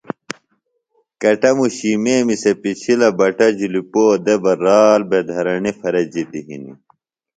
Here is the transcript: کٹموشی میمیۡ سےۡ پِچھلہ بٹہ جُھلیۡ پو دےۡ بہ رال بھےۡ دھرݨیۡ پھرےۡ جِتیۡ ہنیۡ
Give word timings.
کٹموشی 1.21 1.91
میمیۡ 2.03 2.39
سےۡ 2.41 2.57
پِچھلہ 2.61 3.09
بٹہ 3.17 3.47
جُھلیۡ 3.57 3.87
پو 3.91 4.03
دےۡ 4.25 4.39
بہ 4.43 4.53
رال 4.63 5.01
بھےۡ 5.09 5.23
دھرݨیۡ 5.29 5.77
پھرےۡ 5.79 6.07
جِتیۡ 6.13 6.45
ہنیۡ 6.47 6.77